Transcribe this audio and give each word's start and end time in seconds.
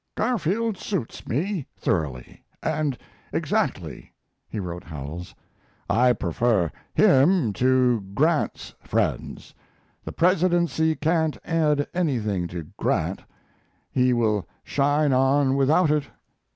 Garfield 0.15 0.79
suits 0.79 1.27
me 1.27 1.67
thoroughly 1.77 2.43
and 2.63 2.97
exactly 3.31 4.11
[he 4.49 4.59
wrote 4.59 4.83
Howells]. 4.83 5.35
I 5.91 6.11
prefer 6.13 6.71
him 6.95 7.53
to 7.53 8.01
Grant's 8.15 8.73
friends. 8.81 9.53
The 10.03 10.11
Presidency 10.11 10.95
can't 10.95 11.37
add 11.45 11.87
anything 11.93 12.47
to 12.47 12.63
Grant; 12.77 13.21
he 13.91 14.11
will 14.11 14.47
shine 14.63 15.13
on 15.13 15.55
without 15.55 15.91
it. 15.91 16.05